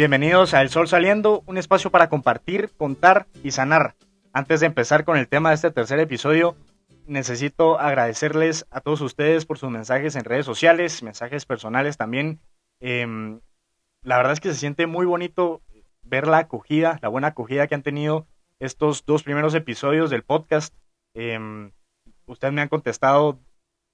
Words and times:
Bienvenidos 0.00 0.54
a 0.54 0.62
El 0.62 0.70
Sol 0.70 0.88
Saliendo, 0.88 1.42
un 1.44 1.58
espacio 1.58 1.90
para 1.90 2.08
compartir, 2.08 2.70
contar 2.78 3.26
y 3.44 3.50
sanar. 3.50 3.96
Antes 4.32 4.60
de 4.60 4.66
empezar 4.66 5.04
con 5.04 5.18
el 5.18 5.28
tema 5.28 5.50
de 5.50 5.56
este 5.56 5.70
tercer 5.70 5.98
episodio, 5.98 6.56
necesito 7.06 7.78
agradecerles 7.78 8.66
a 8.70 8.80
todos 8.80 9.02
ustedes 9.02 9.44
por 9.44 9.58
sus 9.58 9.70
mensajes 9.70 10.16
en 10.16 10.24
redes 10.24 10.46
sociales, 10.46 11.02
mensajes 11.02 11.44
personales 11.44 11.98
también. 11.98 12.40
Em, 12.80 13.40
la 14.02 14.16
verdad 14.16 14.32
es 14.32 14.40
que 14.40 14.48
se 14.48 14.58
siente 14.58 14.86
muy 14.86 15.04
bonito 15.04 15.60
ver 16.02 16.28
la 16.28 16.38
acogida, 16.38 16.98
la 17.02 17.08
buena 17.08 17.28
acogida 17.28 17.66
que 17.66 17.74
han 17.74 17.82
tenido 17.82 18.26
estos 18.58 19.04
dos 19.04 19.22
primeros 19.22 19.54
episodios 19.54 20.08
del 20.08 20.22
podcast. 20.22 20.74
Em, 21.12 21.72
ustedes 22.24 22.54
me 22.54 22.62
han 22.62 22.68
contestado 22.68 23.38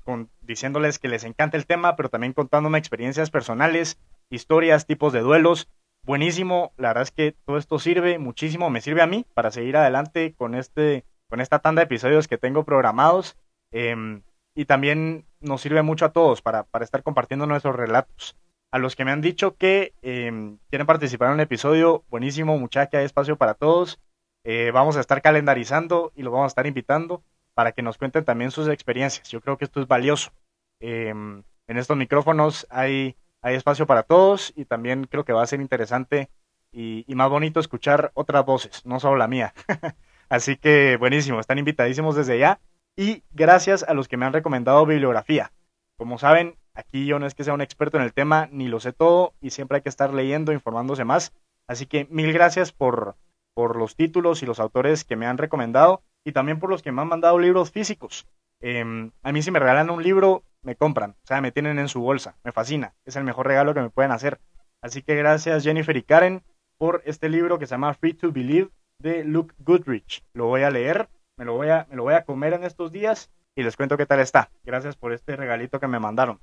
con, 0.06 0.30
diciéndoles 0.40 0.98
que 0.98 1.08
les 1.08 1.24
encanta 1.24 1.56
el 1.56 1.66
tema, 1.66 1.96
pero 1.96 2.08
también 2.08 2.32
contándome 2.32 2.78
experiencias 2.78 3.30
personales, 3.30 3.98
historias, 4.30 4.86
tipos 4.86 5.12
de 5.12 5.20
duelos 5.20 5.68
buenísimo. 6.06 6.72
La 6.78 6.88
verdad 6.88 7.02
es 7.02 7.10
que 7.10 7.32
todo 7.44 7.58
esto 7.58 7.78
sirve 7.78 8.18
muchísimo, 8.18 8.70
me 8.70 8.80
sirve 8.80 9.02
a 9.02 9.06
mí 9.06 9.26
para 9.34 9.50
seguir 9.50 9.76
adelante 9.76 10.34
con, 10.38 10.54
este, 10.54 11.04
con 11.28 11.40
esta 11.40 11.58
tanda 11.58 11.80
de 11.80 11.84
episodios 11.86 12.28
que 12.28 12.38
tengo 12.38 12.64
programados. 12.64 13.36
Em, 13.72 14.22
y 14.54 14.64
también 14.64 15.26
nos 15.40 15.60
sirve 15.60 15.82
mucho 15.82 16.06
a 16.06 16.12
todos 16.12 16.40
para, 16.40 16.62
para, 16.62 16.84
estar 16.84 17.02
compartiendo 17.02 17.46
nuestros 17.46 17.76
relatos. 17.76 18.36
A 18.72 18.78
los 18.78 18.96
que 18.96 19.04
me 19.04 19.10
han 19.10 19.20
dicho 19.20 19.56
que 19.56 19.92
em, 20.00 20.58
quieren 20.70 20.86
participar 20.86 21.28
en 21.28 21.34
un 21.34 21.40
episodio, 21.40 22.04
buenísimo, 22.08 22.56
mucha 22.58 22.86
que 22.86 22.96
hay 22.96 23.04
espacio 23.04 23.36
para 23.36 23.54
todos. 23.54 24.00
Eh, 24.44 24.70
vamos 24.72 24.96
a 24.96 25.00
estar 25.00 25.20
calendarizando 25.20 26.12
y 26.14 26.22
los 26.22 26.32
vamos 26.32 26.46
a 26.46 26.54
estar 26.54 26.66
invitando 26.66 27.22
para 27.56 27.72
que 27.72 27.82
nos 27.82 27.96
cuenten 27.98 28.24
también 28.24 28.50
sus 28.52 28.68
experiencias. 28.68 29.28
Yo 29.28 29.40
creo 29.40 29.56
que 29.56 29.64
esto 29.64 29.80
es 29.80 29.88
valioso. 29.88 30.30
Em, 30.78 31.42
en 31.66 31.78
estos 31.78 31.96
micrófonos 31.96 32.66
hay 32.70 33.16
hay 33.46 33.54
espacio 33.54 33.86
para 33.86 34.02
todos 34.02 34.52
y 34.56 34.64
también 34.64 35.04
creo 35.04 35.24
que 35.24 35.32
va 35.32 35.40
a 35.40 35.46
ser 35.46 35.60
interesante 35.60 36.30
y, 36.72 37.04
más 37.14 37.30
bonito 37.30 37.60
escuchar 37.60 38.10
otras 38.14 38.44
voces, 38.44 38.84
no 38.84 38.98
solo 38.98 39.16
la 39.16 39.28
mía. 39.28 39.54
Así 40.28 40.56
que 40.56 40.96
buenísimo, 40.96 41.38
están 41.38 41.58
invitadísimos 41.58 42.16
desde 42.16 42.40
ya 42.40 42.58
y 42.96 43.22
gracias 43.30 43.84
a 43.84 43.94
los 43.94 44.08
que 44.08 44.16
me 44.16 44.26
han 44.26 44.32
recomendado 44.32 44.84
bibliografía. 44.84 45.52
Como 45.96 46.18
saben, 46.18 46.56
aquí 46.74 47.06
yo 47.06 47.20
no 47.20 47.26
es 47.26 47.36
que 47.36 47.44
sea 47.44 47.54
un 47.54 47.60
experto 47.60 47.98
en 47.98 48.02
el 48.02 48.12
tema, 48.12 48.48
ni 48.50 48.66
lo 48.66 48.80
sé 48.80 48.92
todo 48.92 49.32
y 49.40 49.50
siempre 49.50 49.76
hay 49.76 49.82
que 49.82 49.90
estar 49.90 50.12
leyendo, 50.12 50.52
informándose 50.52 51.04
más. 51.04 51.32
Así 51.68 51.86
que 51.86 52.08
mil 52.10 52.32
gracias 52.32 52.72
por, 52.72 53.14
por 53.54 53.76
los 53.76 53.94
títulos 53.94 54.42
y 54.42 54.46
los 54.46 54.58
autores 54.58 55.04
que 55.04 55.14
me 55.14 55.26
han 55.26 55.38
recomendado 55.38 56.02
y 56.26 56.32
también 56.32 56.58
por 56.58 56.68
los 56.68 56.82
que 56.82 56.90
me 56.90 57.02
han 57.02 57.08
mandado 57.08 57.38
libros 57.38 57.70
físicos. 57.70 58.26
Em, 58.60 59.12
a 59.22 59.30
mí 59.30 59.42
si 59.42 59.52
me 59.52 59.60
regalan 59.60 59.90
un 59.90 60.02
libro, 60.02 60.42
me 60.62 60.74
compran, 60.74 61.12
o 61.12 61.26
sea, 61.26 61.40
me 61.40 61.52
tienen 61.52 61.78
en 61.78 61.88
su 61.88 62.00
bolsa, 62.00 62.36
me 62.42 62.50
fascina, 62.50 62.94
es 63.04 63.14
el 63.14 63.22
mejor 63.22 63.46
regalo 63.46 63.74
que 63.74 63.80
me 63.80 63.90
pueden 63.90 64.10
hacer. 64.10 64.40
Así 64.82 65.02
que 65.02 65.14
gracias 65.14 65.62
Jennifer 65.62 65.96
y 65.96 66.02
Karen 66.02 66.42
por 66.78 67.00
este 67.06 67.28
libro 67.28 67.60
que 67.60 67.66
se 67.66 67.74
llama 67.74 67.94
Free 67.94 68.14
to 68.14 68.32
Believe 68.32 68.70
de 68.98 69.22
Luke 69.22 69.54
Goodrich. 69.58 70.24
Lo 70.34 70.46
voy 70.46 70.62
a 70.64 70.70
leer, 70.70 71.08
me 71.38 71.44
lo 71.44 71.54
voy 71.54 71.68
a, 71.68 71.86
me 71.88 71.96
lo 71.96 72.02
voy 72.02 72.14
a 72.14 72.24
comer 72.24 72.54
en 72.54 72.64
estos 72.64 72.90
días 72.90 73.30
y 73.54 73.62
les 73.62 73.76
cuento 73.76 73.96
qué 73.96 74.06
tal 74.06 74.18
está. 74.18 74.50
Gracias 74.64 74.96
por 74.96 75.12
este 75.12 75.36
regalito 75.36 75.78
que 75.78 75.86
me 75.86 76.00
mandaron. 76.00 76.40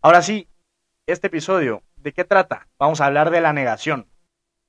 Ahora 0.00 0.22
sí, 0.22 0.48
este 1.06 1.26
episodio, 1.26 1.82
¿de 1.96 2.14
qué 2.14 2.24
trata? 2.24 2.68
Vamos 2.78 3.02
a 3.02 3.06
hablar 3.06 3.30
de 3.30 3.42
la 3.42 3.52
negación, 3.52 4.08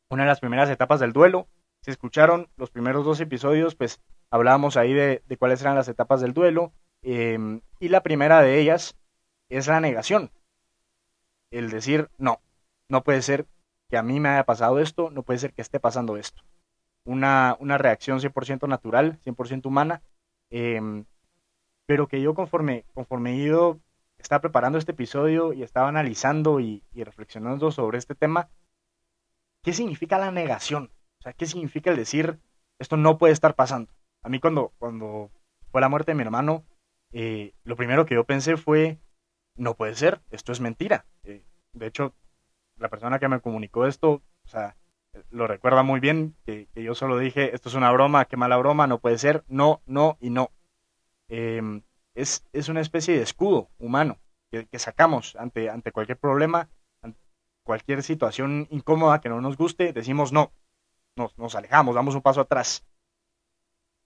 una 0.10 0.24
de 0.24 0.28
las 0.28 0.42
primeras 0.42 0.70
etapas 0.70 1.00
del 1.00 1.14
duelo. 1.14 1.48
Si 1.84 1.92
escucharon 1.92 2.50
los 2.58 2.70
primeros 2.70 3.06
dos 3.06 3.22
episodios, 3.22 3.76
pues 3.76 4.02
hablábamos 4.30 4.78
ahí 4.78 4.94
de, 4.94 5.22
cuáles 5.40 5.62
eran 5.62 5.76
las 5.76 5.88
etapas 5.88 6.22
del 6.22 6.34
duelo, 6.34 6.74
Em, 7.02 7.62
y 7.80 7.90
la 7.90 8.02
primera 8.04 8.42
de 8.42 8.60
ellas 8.60 8.98
es 9.50 9.68
la 9.68 9.80
negación. 9.80 10.32
El 11.52 11.70
decir, 11.70 12.10
no, 12.18 12.42
no 12.90 13.04
puede 13.04 13.22
ser 13.22 13.46
que 13.90 13.98
a 13.98 14.04
mí 14.04 14.20
me 14.20 14.30
haya 14.30 14.46
pasado 14.46 14.80
esto, 14.80 15.10
no 15.12 15.24
puede 15.24 15.40
ser 15.40 15.54
que 15.54 15.62
esté 15.62 15.80
pasando 15.80 16.18
esto. 16.18 16.44
Una, 17.06 17.56
una 17.60 17.78
reacción 17.78 18.20
100% 18.20 18.68
natural, 18.68 19.20
100% 19.24 19.66
humana, 19.68 20.02
em, 20.50 21.06
pero 21.86 22.08
que 22.08 22.22
yo 22.22 22.34
conforme, 22.34 22.84
conforme 22.94 23.32
he 23.32 23.36
ido, 23.36 23.80
estaba 24.18 24.42
preparando 24.42 24.78
este 24.78 24.92
episodio 24.92 25.54
y 25.54 25.64
estaba 25.64 25.88
analizando 25.88 26.60
y, 26.60 26.84
y 26.94 27.04
reflexionando 27.04 27.72
sobre 27.72 27.98
este 27.98 28.16
tema, 28.16 28.50
¿qué 29.64 29.72
significa 29.72 30.18
la 30.18 30.32
negación? 30.32 30.92
O 31.20 31.22
sea, 31.22 31.34
¿qué 31.34 31.46
significa 31.46 31.92
el 31.92 31.96
decir, 31.96 32.40
esto 32.80 32.98
no 32.98 33.18
puede 33.18 33.32
estar 33.32 33.56
pasando? 33.56 33.90
A 34.28 34.30
mí 34.30 34.42
cuando, 34.42 34.74
cuando 34.78 35.32
fue 35.72 35.80
la 35.80 35.88
muerte 35.88 36.12
de 36.12 36.16
mi 36.16 36.22
hermano, 36.22 36.66
eh, 37.14 37.54
lo 37.64 37.78
primero 37.78 38.06
que 38.06 38.16
yo 38.16 38.26
pensé 38.26 38.58
fue, 38.58 39.00
no 39.56 39.76
puede 39.76 39.96
ser, 39.96 40.20
esto 40.32 40.52
es 40.52 40.60
mentira. 40.60 41.06
Eh, 41.24 41.46
de 41.72 41.88
hecho, 41.88 42.14
la 42.76 42.90
persona 42.90 43.20
que 43.20 43.30
me 43.30 43.40
comunicó 43.40 43.88
esto, 43.88 44.22
o 44.44 44.48
sea, 44.50 44.76
lo 45.30 45.48
recuerda 45.48 45.82
muy 45.82 46.02
bien, 46.02 46.36
que, 46.46 46.68
yo 46.76 46.94
solo 46.94 47.18
dije, 47.18 47.56
esto 47.56 47.70
es 47.70 47.76
una 47.76 47.90
broma, 47.90 48.26
qué 48.26 48.36
mala 48.36 48.58
broma, 48.58 48.86
no 48.86 49.00
puede 49.00 49.18
ser, 49.18 49.46
no, 49.48 49.82
no 49.86 50.18
y 50.20 50.30
no. 50.30 50.52
Em, 51.30 51.84
es, 52.14 52.46
es, 52.52 52.68
una 52.68 52.82
especie 52.82 53.16
de 53.16 53.24
escudo 53.24 53.70
humano 53.78 54.18
que, 54.52 54.68
sacamos 54.78 55.38
ante, 55.38 55.70
ante 55.70 55.94
cualquier 55.94 56.18
problema, 56.18 56.68
cualquier 57.64 58.04
situación 58.04 58.68
incómoda 58.72 59.22
que 59.22 59.30
no 59.30 59.40
nos 59.40 59.56
guste, 59.56 59.94
decimos 59.94 60.34
no, 60.34 60.52
nos, 61.16 61.38
nos 61.38 61.56
alejamos, 61.56 61.96
damos 61.96 62.14
un 62.14 62.22
paso 62.22 62.42
atrás. 62.42 62.84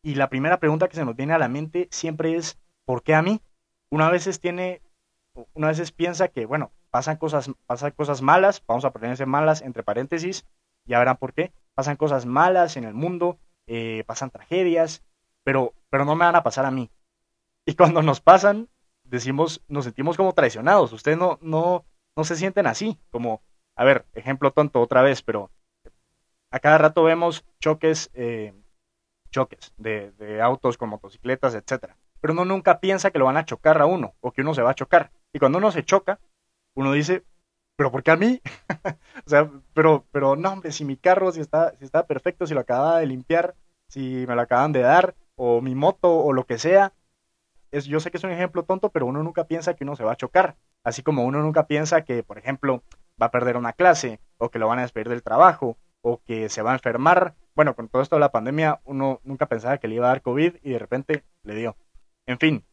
Y 0.04 0.16
la 0.16 0.30
primera 0.30 0.60
pregunta 0.60 0.88
que 0.88 0.96
se 0.96 1.06
nos 1.06 1.16
viene 1.16 1.34
a 1.34 1.38
la 1.38 1.48
mente 1.48 1.88
siempre 1.92 2.36
es, 2.36 2.60
¿por 2.86 3.04
qué 3.04 3.14
a 3.14 3.22
mí? 3.22 3.42
Una 3.90 4.10
vez 4.10 4.40
tiene, 4.40 4.82
una 5.54 5.68
veces 5.68 5.92
piensa 5.92 6.30
que, 6.30 6.46
bueno, 6.46 6.72
pasan 6.90 7.18
cosas, 7.18 7.52
pasan 7.66 7.92
cosas 7.92 8.22
malas, 8.22 8.64
vamos 8.68 8.86
a 8.86 8.92
ponerse 8.92 9.26
malas 9.26 9.62
entre 9.62 9.84
paréntesis, 9.84 10.46
ya 10.86 11.00
verán 11.00 11.18
por 11.18 11.34
qué, 11.34 11.54
pasan 11.76 11.98
cosas 11.98 12.26
malas 12.26 12.78
en 12.78 12.84
el 12.84 12.94
mundo, 12.94 13.38
eh, 13.68 14.04
pasan 14.08 14.32
tragedias, 14.32 15.04
pero, 15.44 15.74
pero 15.90 16.06
no 16.06 16.16
me 16.16 16.26
van 16.26 16.36
a 16.36 16.44
pasar 16.44 16.66
a 16.66 16.72
mí. 16.72 16.90
Y 17.66 17.76
cuando 17.76 18.02
nos 18.02 18.22
pasan, 18.22 18.70
decimos, 19.04 19.62
nos 19.68 19.86
sentimos 19.86 20.18
como 20.18 20.34
traicionados. 20.34 20.94
Ustedes 20.94 21.18
no, 21.18 21.38
no, 21.42 21.86
no 22.16 22.24
se 22.24 22.36
sienten 22.36 22.66
así, 22.66 22.98
como, 23.12 23.42
a 23.76 23.84
ver, 23.84 24.06
ejemplo 24.14 24.52
tonto 24.52 24.82
otra 24.82 25.02
vez, 25.02 25.22
pero 25.22 25.52
a 26.50 26.60
cada 26.60 26.78
rato 26.78 27.04
vemos 27.04 27.46
choques, 27.60 28.10
eh, 28.14 28.54
choques 29.32 29.74
de, 29.78 30.12
de, 30.14 30.42
autos 30.42 30.78
con 30.78 30.90
motocicletas, 30.90 31.56
etcétera 31.56 31.98
pero 32.22 32.34
uno 32.34 32.46
nunca 32.46 32.80
piensa 32.80 33.12
que 33.12 33.20
lo 33.20 33.26
van 33.26 33.38
a 33.38 33.46
chocar 33.46 33.82
a 33.82 33.88
uno 33.88 34.14
o 34.22 34.32
que 34.32 34.42
uno 34.42 34.54
se 34.54 34.62
va 34.62 34.72
a 34.72 34.76
chocar. 34.76 35.12
Y 35.34 35.40
cuando 35.40 35.58
uno 35.58 35.72
se 35.72 35.84
choca, 35.84 36.20
uno 36.76 36.94
dice, 36.94 37.26
pero 37.76 37.92
¿por 37.92 38.04
qué 38.04 38.12
a 38.12 38.16
mí? 38.16 38.42
o 39.26 39.30
sea, 39.30 39.50
pero, 39.74 40.06
pero 40.12 40.36
no, 40.36 40.54
hombre, 40.54 40.72
si 40.72 40.86
mi 40.86 40.98
carro, 40.98 41.32
si 41.32 41.42
está, 41.42 41.76
si 41.80 41.84
está 41.84 42.06
perfecto, 42.06 42.46
si 42.46 42.54
lo 42.54 42.62
acababa 42.62 43.00
de 43.00 43.08
limpiar, 43.08 43.56
si 43.90 44.26
me 44.28 44.36
lo 44.36 44.42
acaban 44.42 44.72
de 44.72 44.82
dar, 44.82 45.16
o 45.36 45.62
mi 45.62 45.74
moto, 45.74 46.16
o 46.16 46.32
lo 46.32 46.46
que 46.46 46.60
sea. 46.60 46.94
Es, 47.72 47.86
yo 47.86 48.00
sé 48.00 48.12
que 48.12 48.18
es 48.18 48.24
un 48.24 48.32
ejemplo 48.32 48.64
tonto, 48.64 48.90
pero 48.90 49.08
uno 49.08 49.24
nunca 49.24 49.46
piensa 49.46 49.74
que 49.74 49.84
uno 49.84 49.96
se 49.96 50.04
va 50.04 50.12
a 50.14 50.18
chocar. 50.18 50.58
Así 50.84 51.02
como 51.02 51.26
uno 51.26 51.42
nunca 51.42 51.68
piensa 51.68 52.04
que, 52.04 52.22
por 52.22 52.38
ejemplo, 52.38 52.84
va 53.22 53.28
a 53.28 53.32
perder 53.32 53.58
una 53.58 53.74
clase, 53.74 54.20
o 54.38 54.50
que 54.50 54.60
lo 54.60 54.68
van 54.68 54.80
a 54.80 54.84
despedir 54.84 55.10
del 55.10 55.24
trabajo, 55.24 55.78
o 56.02 56.22
que 56.22 56.50
se 56.50 56.62
va 56.62 56.72
a 56.72 56.76
enfermar. 56.76 57.36
Bueno, 57.56 57.76
con 57.76 57.90
todo 57.90 58.02
esto 58.02 58.16
de 58.16 58.22
la 58.22 58.32
pandemia, 58.32 58.82
uno 58.86 59.20
nunca 59.24 59.48
pensaba 59.48 59.78
que 59.78 59.88
le 59.88 59.96
iba 59.96 60.06
a 60.08 60.10
dar 60.10 60.22
COVID 60.22 60.56
y 60.64 60.72
de 60.72 60.80
repente 60.80 61.24
le 61.44 61.56
dio. 61.56 61.76
En 62.26 62.40
fin, 62.40 62.66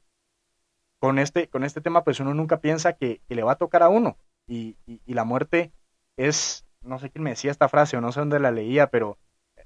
con 1.00 1.18
este, 1.18 1.48
con 1.48 1.64
este 1.64 1.80
tema, 1.80 2.04
pues 2.04 2.20
uno 2.20 2.34
nunca 2.34 2.60
piensa 2.60 2.92
que, 2.92 3.20
le 3.28 3.42
va 3.42 3.52
a 3.52 3.58
tocar 3.58 3.82
a 3.82 3.88
uno. 3.88 4.16
Y, 4.46 4.76
la 5.06 5.24
muerte 5.24 5.72
es, 6.16 6.64
no 6.82 6.98
sé 6.98 7.10
quién 7.10 7.24
me 7.24 7.30
decía 7.30 7.50
esta 7.50 7.68
frase 7.68 7.96
o 7.96 8.00
no 8.00 8.12
sé 8.12 8.20
dónde 8.20 8.40
la 8.40 8.50
leía, 8.50 8.88
pero 8.88 9.18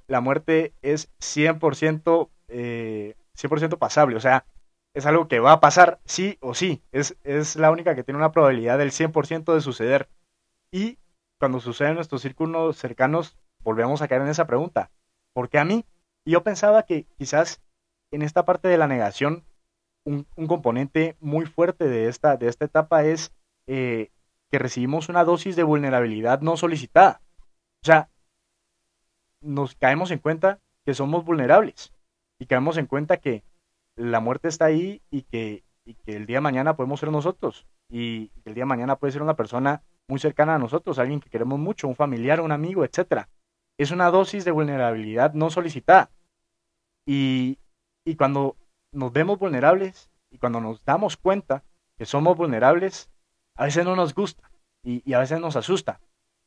la 0.07 0.21
muerte 0.21 0.75
es 0.83 1.11
100%, 1.21 2.31
eh, 2.49 3.15
100 3.35 3.71
pasable. 3.79 4.17
O 4.17 4.21
sea, 4.21 4.47
es 4.95 5.07
algo 5.07 5.29
que 5.29 5.41
va 5.41 5.53
a 5.53 5.61
pasar 5.61 6.01
sí 6.05 6.39
o 6.41 6.55
sí. 6.55 6.83
Es, 6.93 7.17
es 7.23 7.57
la 7.57 7.71
única 7.71 7.95
que 7.95 8.05
tiene 8.05 8.19
una 8.19 8.33
probabilidad 8.33 8.79
del 8.79 8.93
100% 8.93 9.55
de 9.55 9.61
suceder. 9.61 10.09
Y 10.71 10.99
cuando 11.39 11.61
sucede 11.61 11.89
en 11.89 11.97
nuestros 11.97 12.23
círculos 12.23 12.77
cercanos, 12.77 13.37
volvemos 13.61 14.03
a 14.03 14.09
caer 14.09 14.23
en 14.23 14.29
esa 14.29 14.47
pregunta. 14.47 14.91
¿Por 15.33 15.49
qué 15.49 15.59
a 15.59 15.65
mí? 15.65 15.85
Yo 16.25 16.43
pensaba 16.43 16.85
que 16.85 17.07
quizás 17.19 17.61
en 18.11 18.23
esta 18.23 18.45
parte 18.45 18.69
de 18.69 18.79
la 18.79 18.87
negación 18.87 19.45
un, 20.05 20.25
componente 20.47 21.17
muy 21.21 21.47
fuerte 21.47 21.89
de 21.89 22.09
esta, 22.09 22.37
de 22.37 22.49
esta 22.49 22.65
etapa 22.65 23.05
es 23.05 23.33
eh, 23.67 24.11
que 24.51 24.59
recibimos 24.59 25.09
una 25.09 25.25
dosis 25.25 25.57
de 25.57 25.63
vulnerabilidad 25.63 26.41
no 26.41 26.57
solicitada. 26.57 27.21
O 27.83 27.87
sea, 27.87 28.11
nos 29.41 29.75
caemos 29.75 30.11
en 30.11 30.19
cuenta 30.19 30.61
que 30.85 30.95
somos 30.95 31.25
vulnerables 31.25 31.93
y 32.39 32.47
caemos 32.47 32.77
en 32.77 32.87
cuenta 32.87 33.17
que 33.17 33.45
la 33.97 34.21
muerte 34.21 34.49
está 34.49 34.67
ahí 34.67 35.03
y 35.11 35.23
que, 35.23 35.65
y 35.85 35.95
que 35.95 36.17
el 36.17 36.27
día 36.27 36.39
de 36.39 36.43
mañana 36.43 36.77
podemos 36.77 37.01
ser 37.01 37.11
nosotros 37.11 37.67
y 37.89 38.29
que 38.29 38.51
el 38.51 38.55
día 38.55 38.63
de 38.63 38.69
mañana 38.69 38.97
puede 38.97 39.13
ser 39.13 39.23
una 39.23 39.37
persona 39.37 39.83
muy 40.09 40.19
cercana 40.19 40.57
a 40.57 40.59
nosotros, 40.59 40.99
alguien 40.99 41.21
que 41.21 41.31
queremos 41.31 41.59
mucho, 41.59 41.89
un 41.89 41.97
familiar, 41.97 42.41
un 42.41 42.53
amigo, 42.53 42.85
etcétera. 42.85 43.29
Es 43.83 43.91
una 43.91 44.11
dosis 44.11 44.45
de 44.45 44.53
vulnerabilidad 44.53 45.35
no 45.35 45.51
solicitada. 45.51 46.11
Y, 47.07 47.59
y 48.05 48.15
cuando 48.15 48.57
nos 48.93 49.13
vemos 49.13 49.39
vulnerables 49.39 50.11
y 50.31 50.39
cuando 50.39 50.61
nos 50.61 50.85
damos 50.85 51.17
cuenta 51.17 51.65
que 51.99 52.07
somos 52.07 52.37
vulnerables, 52.37 53.11
a 53.57 53.65
veces 53.65 53.85
no 53.85 53.97
nos 53.97 54.15
gusta 54.15 54.51
y, 54.85 55.13
a 55.13 55.19
veces 55.19 55.41
nos 55.41 55.57
asusta. 55.57 56.01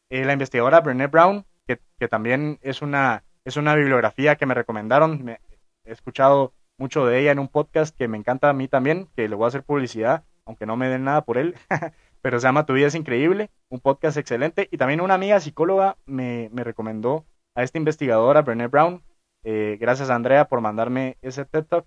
Eh, 0.09 0.23
la 0.25 0.33
investigadora 0.33 0.81
Brené 0.81 1.07
Brown, 1.07 1.45
que, 1.67 2.07
también 2.07 2.59
es 2.61 2.81
una, 2.81 3.23
es 3.43 3.57
una 3.57 3.75
bibliografía 3.75 4.35
que 4.35 4.45
me 4.45 4.53
recomendaron, 4.53 5.23
me, 5.23 5.39
he 5.83 5.91
escuchado 5.91 6.53
mucho 6.77 7.05
de 7.05 7.19
ella 7.19 7.31
en 7.31 7.39
un 7.39 7.47
podcast 7.47 7.95
que 7.97 8.07
me 8.07 8.17
encanta 8.17 8.49
a 8.49 8.53
mí 8.53 8.67
también, 8.67 9.07
que 9.15 9.27
le 9.27 9.35
voy 9.35 9.45
a 9.45 9.47
hacer 9.47 9.63
publicidad, 9.63 10.23
aunque 10.45 10.65
no 10.65 10.77
me 10.77 10.89
den 10.89 11.03
nada 11.03 11.23
por 11.23 11.37
él, 11.37 11.55
pero 12.25 12.39
se 12.39 12.47
llama 12.47 12.65
Tu 12.65 12.73
vida 12.73 12.87
es 12.87 12.95
increíble, 12.95 13.51
un 13.69 13.79
podcast 13.79 14.17
excelente. 14.17 14.67
Y 14.71 14.77
también 14.77 14.99
una 14.99 15.13
amiga 15.13 15.39
psicóloga 15.39 15.95
me, 16.07 16.49
recomendó 16.55 17.23
a 17.53 17.61
esta 17.61 17.77
investigadora, 17.77 18.41
Brené 18.41 18.65
Brown. 18.65 19.03
Eh, 19.43 19.77
gracias 19.79 20.09
Andrea 20.09 20.45
por 20.45 20.59
mandarme 20.59 21.19
ese 21.21 21.45
TED 21.45 21.65
Talk. 21.65 21.85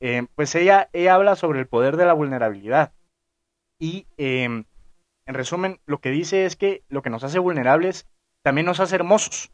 Eh, 0.00 0.26
pues 0.34 0.56
ella, 0.56 0.90
ella 0.92 1.14
habla 1.14 1.36
sobre 1.36 1.60
el 1.60 1.68
poder 1.68 1.96
de 1.96 2.04
la 2.04 2.14
vulnerabilidad. 2.14 2.94
Y 3.78 4.08
em, 4.16 4.64
en 5.24 5.34
resumen, 5.34 5.78
lo 5.86 6.00
que 6.00 6.10
dice 6.10 6.46
es 6.46 6.56
que 6.56 6.82
lo 6.88 7.02
que 7.02 7.10
nos 7.10 7.22
hace 7.22 7.38
vulnerables 7.38 8.08
también 8.42 8.66
nos 8.66 8.80
hace 8.80 8.96
hermosos. 8.96 9.52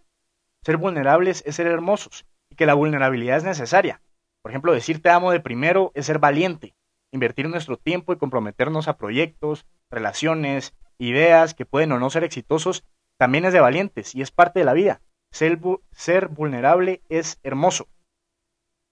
Ser 0.62 0.78
vulnerables 0.78 1.42
es 1.44 1.56
ser 1.56 1.66
hermosos 1.66 2.24
y 2.48 2.54
que 2.54 2.64
la 2.64 2.72
vulnerabilidad 2.72 3.36
es 3.36 3.44
necesaria. 3.44 4.00
Por 4.40 4.50
ejemplo, 4.50 4.72
decir 4.72 5.02
te 5.02 5.10
amo 5.10 5.30
de 5.30 5.40
primero 5.40 5.92
es 5.94 6.06
ser 6.06 6.18
valiente, 6.18 6.74
invertir 7.12 7.48
nuestro 7.48 7.76
tiempo 7.76 8.12
y 8.12 8.18
comprometernos 8.18 8.88
a 8.88 8.96
proyectos, 8.96 9.66
relaciones, 9.90 10.74
ideas 10.98 11.54
que 11.54 11.66
pueden 11.66 11.92
o 11.92 11.98
no 11.98 12.10
ser 12.10 12.24
exitosos, 12.24 12.84
también 13.18 13.44
es 13.44 13.52
de 13.52 13.60
valientes 13.60 14.14
y 14.14 14.22
es 14.22 14.30
parte 14.30 14.58
de 14.58 14.64
la 14.64 14.72
vida. 14.72 15.00
Ser, 15.30 16.28
vulnerable 16.28 17.02
es 17.08 17.38
hermoso. 17.42 17.88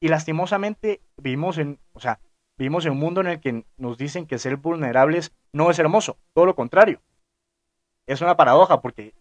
Y 0.01 0.09
lastimosamente 0.09 1.03
vivimos 1.17 1.59
en, 1.59 1.79
o 1.93 2.01
sea, 2.01 2.21
vivimos 2.57 2.87
en 2.87 2.93
un 2.93 2.99
mundo 2.99 3.21
en 3.21 3.27
el 3.27 3.41
que 3.41 3.65
nos 3.77 3.99
dicen 3.99 4.27
que 4.27 4.39
ser 4.39 4.57
vulnerables 4.57 5.35
no 5.53 5.71
es 5.71 5.79
hermoso, 5.79 6.19
todo 6.33 6.47
lo 6.47 6.55
contrario. 6.55 7.03
Es 8.07 8.21
una 8.21 8.37
paradoja 8.37 8.81
porque 8.81 9.15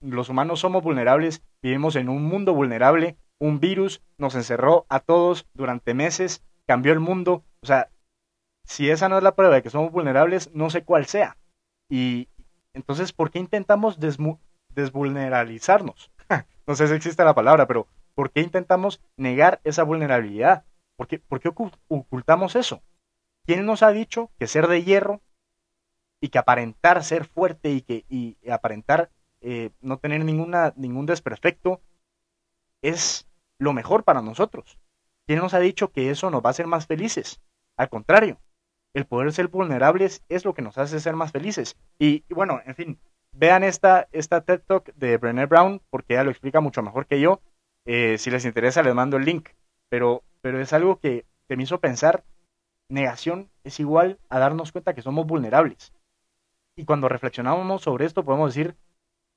los 0.00 0.28
humanos 0.28 0.60
somos 0.60 0.82
vulnerables, 0.82 1.42
vivimos 1.62 1.96
en 1.96 2.08
un 2.08 2.24
mundo 2.24 2.54
vulnerable 2.54 3.16
un 3.38 3.60
virus 3.60 4.02
nos 4.16 4.34
encerró 4.34 4.86
a 4.88 5.00
todos 5.00 5.46
durante 5.54 5.94
meses, 5.94 6.42
cambió 6.66 6.92
el 6.92 7.00
mundo. 7.00 7.44
O 7.62 7.66
sea, 7.66 7.90
si 8.64 8.90
esa 8.90 9.08
no 9.08 9.16
es 9.16 9.22
la 9.22 9.34
prueba 9.34 9.54
de 9.54 9.62
que 9.62 9.70
somos 9.70 9.92
vulnerables, 9.92 10.50
no 10.54 10.70
sé 10.70 10.84
cuál 10.84 11.06
sea. 11.06 11.36
Y 11.88 12.28
entonces, 12.72 13.12
¿por 13.12 13.30
qué 13.30 13.38
intentamos 13.38 13.98
desvulneralizarnos? 14.70 16.10
no 16.66 16.74
sé 16.74 16.88
si 16.88 16.94
existe 16.94 17.24
la 17.24 17.34
palabra, 17.34 17.66
pero 17.66 17.86
¿por 18.14 18.30
qué 18.30 18.40
intentamos 18.40 19.00
negar 19.16 19.60
esa 19.64 19.82
vulnerabilidad? 19.82 20.64
¿Por 20.96 21.08
qué, 21.08 21.22
ocultamos 21.88 22.56
eso? 22.56 22.82
¿Quién 23.44 23.66
nos 23.66 23.82
ha 23.82 23.90
dicho 23.90 24.30
que 24.38 24.46
ser 24.46 24.68
de 24.68 24.82
hierro 24.82 25.20
y 26.20 26.28
que 26.28 26.38
aparentar 26.38 27.04
ser 27.04 27.26
fuerte 27.26 27.70
y 27.70 27.82
que 27.82 28.06
y 28.08 28.38
aparentar 28.48 29.10
eh, 29.46 29.72
no 29.82 29.98
tener 29.98 30.24
ninguna, 30.24 30.72
ningún 30.74 31.04
desperfecto 31.04 31.82
es 32.80 33.28
lo 33.58 33.74
mejor 33.74 34.02
para 34.02 34.22
nosotros. 34.22 34.78
¿Quién 35.26 35.40
nos 35.40 35.52
ha 35.52 35.58
dicho 35.58 35.92
que 35.92 36.08
eso 36.10 36.30
nos 36.30 36.42
va 36.42 36.48
a 36.48 36.50
hacer 36.52 36.66
más 36.66 36.86
felices? 36.86 37.42
Al 37.76 37.90
contrario, 37.90 38.38
el 38.94 39.06
poder 39.06 39.32
ser 39.32 39.48
vulnerables 39.48 40.22
es 40.28 40.44
lo 40.44 40.54
que 40.54 40.62
nos 40.62 40.78
hace 40.78 41.00
ser 41.00 41.16
más 41.16 41.32
felices. 41.32 41.76
Y, 41.98 42.22
bueno, 42.32 42.60
en 42.64 42.74
fin, 42.76 42.98
vean 43.32 43.64
esta, 43.64 44.08
esta 44.12 44.40
TED 44.40 44.62
Talk 44.66 44.94
de 44.94 45.18
Brené 45.18 45.46
Brown 45.46 45.82
porque 45.90 46.14
ella 46.14 46.24
lo 46.24 46.30
explica 46.30 46.60
mucho 46.60 46.82
mejor 46.82 47.06
que 47.06 47.20
yo. 47.20 47.40
Eh, 47.84 48.16
si 48.18 48.30
les 48.30 48.44
interesa, 48.44 48.82
les 48.82 48.94
mando 48.94 49.16
el 49.16 49.24
link. 49.24 49.50
Pero, 49.88 50.22
pero 50.40 50.60
es 50.60 50.72
algo 50.72 51.00
que, 51.00 51.26
que 51.48 51.56
me 51.56 51.64
hizo 51.64 51.80
pensar, 51.80 52.24
negación 52.88 53.50
es 53.64 53.80
igual 53.80 54.18
a 54.28 54.38
darnos 54.38 54.70
cuenta 54.70 54.94
que 54.94 55.02
somos 55.02 55.26
vulnerables. 55.26 55.92
Y 56.76 56.84
cuando 56.84 57.08
reflexionamos 57.08 57.82
sobre 57.82 58.06
esto 58.06 58.24
podemos 58.24 58.54
decir, 58.54 58.76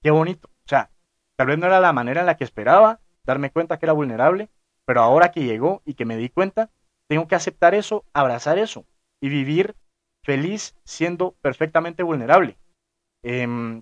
qué 0.01 0.11
bonito. 0.11 0.49
O 0.49 0.67
sea, 0.69 0.91
tal 1.35 1.47
vez 1.47 1.57
no 1.57 1.65
era 1.65 1.79
la 1.79 1.93
manera 1.93 2.21
en 2.21 2.27
la 2.27 2.37
que 2.37 2.43
esperaba, 2.43 2.99
darme 3.25 3.51
cuenta 3.51 3.77
que 3.77 3.87
era 3.87 3.93
vulnerable, 3.93 4.49
pero 4.85 5.01
ahora 5.01 5.31
que 5.31 5.43
llegó 5.43 5.81
y 5.83 5.95
que 5.95 6.05
me 6.05 6.15
di 6.15 6.29
cuenta, 6.29 6.69
tengo 7.07 7.27
que 7.27 7.35
aceptar 7.35 7.73
eso, 7.73 8.05
abrazar 8.13 8.59
eso 8.59 8.85
y 9.21 9.29
vivir 9.29 9.75
feliz 10.23 10.75
siendo 10.83 11.31
perfectamente 11.41 12.03
vulnerable. 12.03 12.57
Em, 13.23 13.81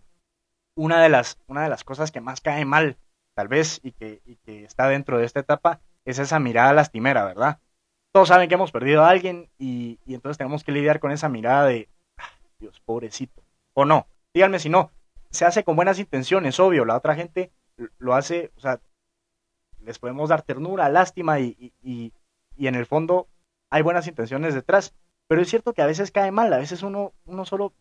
una, 0.75 1.01
de 1.01 1.09
las, 1.09 1.39
una 1.47 1.63
de 1.63 1.69
las 1.69 1.83
cosas 1.83 2.11
que 2.11 2.21
más 2.21 2.41
cae 2.41 2.65
mal, 2.65 2.97
tal 3.35 3.47
vez, 3.47 3.79
y 3.83 3.91
que, 3.91 4.21
está 4.45 4.87
dentro 4.87 5.17
de 5.17 5.25
esta 5.25 5.39
etapa, 5.39 5.81
es 6.05 6.19
esa 6.19 6.39
mirada 6.39 6.73
lastimera, 6.73 7.25
¿verdad? 7.25 7.59
Todos 8.13 8.29
saben 8.29 8.47
que 8.47 8.55
hemos 8.55 8.71
perdido 8.71 9.03
a 9.03 9.09
alguien 9.09 9.49
y, 9.57 9.99
entonces 10.07 10.37
tenemos 10.37 10.63
que 10.63 10.71
lidiar 10.71 10.99
con 10.99 11.11
esa 11.11 11.29
mirada 11.29 11.65
de, 11.65 11.89
ah, 12.17 12.29
Dios, 12.59 12.79
pobrecito. 12.81 13.43
O 13.73 13.85
no, 13.85 14.07
díganme 14.33 14.59
si 14.59 14.69
no, 14.69 14.91
se 15.31 15.45
hace 15.45 15.63
con 15.63 15.75
buenas 15.75 15.99
intenciones, 15.99 16.59
obvio, 16.59 16.85
la 16.85 16.95
otra 16.95 17.15
gente 17.15 17.51
lo 17.97 18.13
hace, 18.13 18.51
o 18.55 18.59
sea, 18.59 18.79
les 19.81 19.99
podemos 19.99 20.29
dar 20.29 20.41
ternura, 20.41 20.89
lástima 20.89 21.39
y, 21.39 21.73
en 22.57 22.75
el 22.75 22.85
fondo 22.85 23.27
hay 23.69 23.81
buenas 23.81 24.07
intenciones 24.07 24.53
detrás. 24.53 24.93
Pero 25.27 25.41
es 25.41 25.49
cierto 25.49 25.73
que 25.73 25.81
a 25.81 25.87
veces 25.87 26.11
cae 26.11 26.31
mal, 26.31 26.51
a 26.53 26.57
veces 26.57 26.83
uno, 26.83 27.13
uno 27.25 27.45
solo 27.45 27.73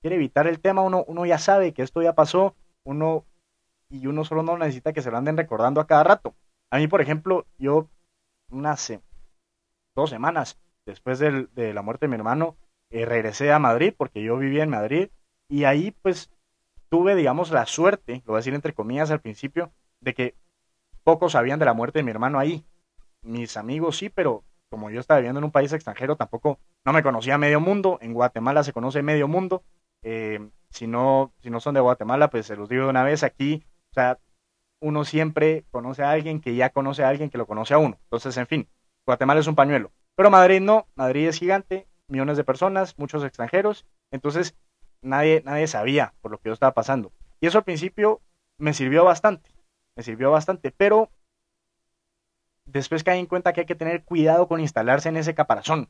quiere 0.00 0.16
evitar 0.16 0.46
el 0.46 0.60
tema, 0.60 0.82
uno, 0.82 1.04
uno 1.06 1.26
ya 1.26 1.38
sabe 1.38 1.72
que 1.72 1.82
esto 1.82 2.02
ya 2.02 2.14
pasó, 2.14 2.54
uno 2.84 3.24
y 3.88 4.06
uno 4.06 4.24
solo 4.24 4.42
no 4.42 4.58
necesita 4.58 4.92
que 4.92 5.02
se 5.02 5.10
lo 5.10 5.16
anden 5.16 5.36
recordando 5.36 5.80
a 5.80 5.86
cada 5.86 6.04
rato. 6.04 6.34
A 6.70 6.78
mí, 6.78 6.88
por 6.88 7.00
ejemplo, 7.00 7.46
yo 7.58 7.88
unas 8.50 8.92
dos 9.94 10.10
semanas 10.10 10.58
después 10.86 11.18
de 11.18 11.74
la 11.74 11.82
muerte 11.82 12.06
de 12.06 12.10
mi 12.10 12.16
hermano, 12.16 12.56
eh, 12.90 13.04
regresé 13.04 13.52
a 13.52 13.58
Madrid 13.58 13.92
porque 13.96 14.22
yo 14.22 14.38
vivía 14.38 14.62
en 14.62 14.70
Madrid 14.70 15.08
y 15.48 15.64
ahí 15.64 15.90
pues 16.02 16.30
tuve, 16.88 17.16
digamos, 17.16 17.50
la 17.50 17.66
suerte, 17.66 18.22
lo 18.24 18.32
voy 18.32 18.36
a 18.36 18.38
decir 18.38 18.54
entre 18.54 18.74
comillas 18.74 19.10
al 19.10 19.20
principio, 19.20 19.72
de 20.00 20.14
que 20.14 20.34
pocos 21.02 21.32
sabían 21.32 21.58
de 21.58 21.64
la 21.64 21.74
muerte 21.74 21.98
de 21.98 22.04
mi 22.04 22.12
hermano 22.12 22.38
ahí. 22.38 22.64
Mis 23.22 23.56
amigos 23.56 23.98
sí, 23.98 24.08
pero 24.08 24.44
como 24.70 24.90
yo 24.90 25.00
estaba 25.00 25.20
viviendo 25.20 25.38
en 25.38 25.44
un 25.44 25.52
país 25.52 25.72
extranjero, 25.72 26.16
tampoco 26.16 26.58
no 26.84 26.92
me 26.92 27.02
conocía 27.02 27.38
medio 27.38 27.60
mundo. 27.60 27.98
En 28.00 28.12
Guatemala 28.12 28.62
se 28.62 28.72
conoce 28.72 29.02
medio 29.02 29.28
mundo. 29.28 29.62
Eh, 30.02 30.50
si, 30.70 30.86
no, 30.86 31.32
si 31.40 31.50
no 31.50 31.60
son 31.60 31.74
de 31.74 31.80
Guatemala, 31.80 32.30
pues 32.30 32.46
se 32.46 32.56
los 32.56 32.68
digo 32.68 32.84
de 32.84 32.90
una 32.90 33.04
vez 33.04 33.22
aquí. 33.22 33.64
O 33.90 33.94
sea, 33.94 34.18
uno 34.80 35.04
siempre 35.04 35.64
conoce 35.70 36.02
a 36.02 36.10
alguien 36.10 36.40
que 36.40 36.54
ya 36.54 36.70
conoce 36.70 37.04
a 37.04 37.08
alguien 37.08 37.30
que 37.30 37.38
lo 37.38 37.46
conoce 37.46 37.74
a 37.74 37.78
uno. 37.78 37.98
Entonces, 38.04 38.36
en 38.36 38.46
fin, 38.46 38.68
Guatemala 39.06 39.40
es 39.40 39.46
un 39.46 39.54
pañuelo. 39.54 39.92
Pero 40.16 40.30
Madrid 40.30 40.60
no, 40.60 40.86
Madrid 40.94 41.28
es 41.28 41.38
gigante, 41.38 41.86
millones 42.08 42.36
de 42.36 42.44
personas, 42.44 42.98
muchos 42.98 43.24
extranjeros. 43.24 43.86
Entonces, 44.10 44.56
nadie, 45.02 45.42
nadie 45.44 45.66
sabía 45.66 46.14
por 46.20 46.30
lo 46.30 46.38
que 46.38 46.48
yo 46.48 46.52
estaba 46.52 46.74
pasando. 46.74 47.12
Y 47.40 47.46
eso 47.46 47.58
al 47.58 47.64
principio 47.64 48.20
me 48.58 48.72
sirvió 48.72 49.04
bastante 49.04 49.56
me 49.96 50.02
sirvió 50.02 50.30
bastante, 50.30 50.72
pero 50.76 51.10
después 52.66 53.04
caí 53.04 53.18
en 53.18 53.26
cuenta 53.26 53.52
que 53.52 53.60
hay 53.60 53.66
que 53.66 53.74
tener 53.74 54.04
cuidado 54.04 54.48
con 54.48 54.60
instalarse 54.60 55.08
en 55.08 55.16
ese 55.16 55.34
caparazón. 55.34 55.88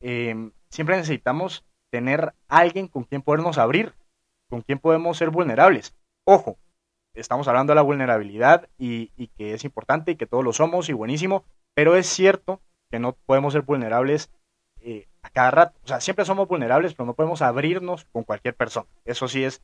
Em, 0.00 0.52
siempre 0.70 0.96
necesitamos 0.96 1.64
tener 1.90 2.34
alguien 2.48 2.88
con 2.88 3.04
quien 3.04 3.22
podernos 3.22 3.58
abrir, 3.58 3.94
con 4.48 4.62
quien 4.62 4.78
podemos 4.78 5.16
ser 5.16 5.30
vulnerables. 5.30 5.94
Ojo, 6.24 6.58
estamos 7.14 7.48
hablando 7.48 7.72
de 7.72 7.76
la 7.76 7.82
vulnerabilidad 7.82 8.68
y, 8.78 9.08
que 9.36 9.54
es 9.54 9.64
importante 9.64 10.12
y 10.12 10.16
que 10.16 10.26
todos 10.26 10.44
lo 10.44 10.52
somos 10.52 10.88
y 10.88 10.92
buenísimo, 10.92 11.44
pero 11.74 11.96
es 11.96 12.06
cierto 12.06 12.60
que 12.90 12.98
no 12.98 13.12
podemos 13.26 13.52
ser 13.52 13.62
vulnerables 13.62 14.30
eh, 14.80 15.08
a 15.22 15.30
cada 15.30 15.50
rato. 15.50 15.80
O 15.84 15.88
sea, 15.88 16.00
siempre 16.00 16.24
somos 16.24 16.48
vulnerables, 16.48 16.94
pero 16.94 17.06
no 17.06 17.14
podemos 17.14 17.42
abrirnos 17.42 18.04
con 18.06 18.24
cualquier 18.24 18.54
persona. 18.54 18.88
Eso 19.04 19.28
sí 19.28 19.44
es 19.44 19.62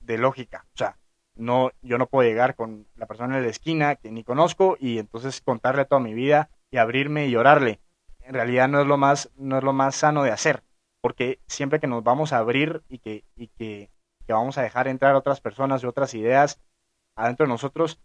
de 0.00 0.18
lógica. 0.18 0.66
O 0.74 0.76
sea, 0.76 0.98
no, 1.38 1.70
yo 1.82 1.98
no 1.98 2.06
puedo 2.06 2.28
llegar 2.28 2.56
con 2.56 2.86
la 2.96 3.06
persona 3.06 3.38
en 3.38 3.44
la 3.44 3.48
esquina 3.48 3.94
que 3.94 4.10
ni 4.10 4.24
conozco 4.24 4.76
y 4.78 4.98
entonces 4.98 5.40
contarle 5.40 5.84
toda 5.84 6.00
mi 6.00 6.12
vida 6.12 6.50
y 6.70 6.78
abrirme 6.78 7.26
y 7.26 7.30
llorarle. 7.30 7.80
En 8.20 8.34
realidad 8.34 8.68
no 8.68 8.80
es 8.80 8.86
lo 8.86 8.98
más, 8.98 9.30
no 9.36 9.56
es 9.58 9.64
lo 9.64 9.72
más 9.72 9.94
sano 9.94 10.24
de 10.24 10.32
hacer, 10.32 10.62
porque 11.00 11.40
siempre 11.46 11.80
que 11.80 11.86
nos 11.86 12.02
vamos 12.02 12.32
a 12.32 12.38
abrir 12.38 12.82
y 12.88 12.98
que, 12.98 13.24
y 13.36 13.48
que, 13.48 13.88
vamos 14.28 14.58
a 14.58 14.62
dejar 14.62 14.88
entrar 14.88 15.14
otras 15.14 15.40
personas 15.40 15.82
y 15.82 15.86
otras 15.86 16.12
ideas 16.12 16.60
adentro 17.16 17.46
de 17.46 17.52
nosotros, 17.52 17.98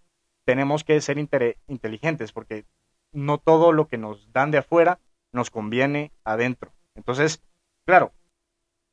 tenemos 0.46 0.84
que 0.86 1.02
ser 1.02 1.18
inteligentes, 1.18 2.32
porque 2.32 2.66
no 3.12 3.40
todo 3.40 3.74
lo 3.74 3.90
que 3.90 3.98
nos 3.98 4.32
dan 4.32 4.52
de 4.52 4.60
afuera 4.60 5.00
nos 5.34 5.50
conviene 5.50 6.12
adentro. 6.24 6.72
Entonces, 6.96 7.44
claro, 7.86 8.14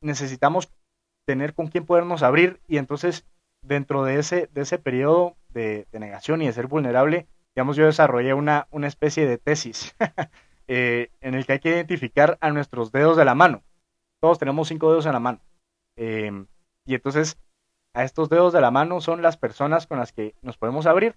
necesitamos 0.00 0.73
tener 1.25 1.54
con 1.54 1.68
quién 1.68 1.87
podernos 1.87 2.23
abrir 2.23 2.61
y 2.66 2.78
entonces 2.78 3.25
dentro 3.62 4.04
de 4.04 4.18
ese, 4.18 4.48
de 4.52 4.62
ese 4.62 4.78
periodo 4.78 5.36
de, 5.48 5.86
negación 5.92 6.42
y 6.42 6.46
de 6.46 6.52
ser 6.52 6.66
vulnerable, 6.66 7.26
digamos, 7.54 7.76
yo 7.76 7.86
desarrollé 7.86 8.34
una, 8.34 8.66
una 8.70 8.86
especie 8.86 9.26
de 9.26 9.38
tesis 9.38 9.94
eh, 10.68 11.10
en 11.20 11.34
el 11.34 11.46
que 11.46 11.54
hay 11.54 11.60
que 11.60 11.70
identificar 11.70 12.38
a 12.40 12.50
nuestros 12.50 12.92
dedos 12.92 13.16
de 13.16 13.24
la 13.24 13.34
mano. 13.34 13.62
Todos 14.20 14.38
tenemos 14.38 14.68
cinco 14.68 14.90
dedos 14.90 15.06
en 15.06 15.12
la 15.12 15.20
mano. 15.20 15.40
Em, 15.96 16.46
y 16.86 16.94
entonces, 16.94 17.38
a 17.94 18.04
estos 18.04 18.28
dedos 18.28 18.52
de 18.52 18.60
la 18.60 18.70
mano 18.70 19.00
son 19.00 19.22
las 19.22 19.36
personas 19.36 19.86
con 19.86 19.98
las 19.98 20.12
que 20.12 20.34
nos 20.42 20.56
podemos 20.56 20.86
abrir. 20.86 21.16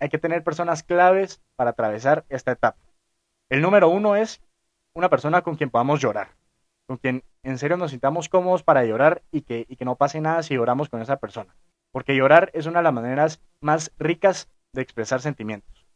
Hay 0.00 0.08
que 0.08 0.18
tener 0.18 0.44
personas 0.44 0.82
claves 0.82 1.40
para 1.56 1.70
atravesar 1.70 2.24
esta 2.28 2.52
etapa. 2.52 2.78
El 3.48 3.62
número 3.62 3.88
uno 3.88 4.16
es 4.16 4.42
una 4.94 5.08
persona 5.08 5.42
con 5.42 5.56
quien 5.56 5.70
podamos 5.70 6.00
llorar. 6.00 6.28
Con 6.88 6.96
quien 6.96 7.22
en 7.42 7.58
serio 7.58 7.76
nos 7.76 7.90
sintamos 7.90 8.30
cómodos 8.30 8.62
para 8.62 8.84
llorar 8.84 9.22
y 9.30 9.42
que, 9.42 9.66
y 9.68 9.76
que 9.76 9.84
no 9.84 9.96
pase 9.96 10.22
nada 10.22 10.42
si 10.42 10.54
lloramos 10.54 10.88
con 10.88 11.02
esa 11.02 11.18
persona. 11.18 11.54
Porque 11.92 12.16
llorar 12.16 12.50
es 12.54 12.64
una 12.64 12.78
de 12.78 12.84
las 12.84 12.94
maneras 12.94 13.40
más 13.60 13.92
ricas 13.98 14.48
de 14.72 14.82
expresar 14.82 15.20
sentimientos. 15.20 15.86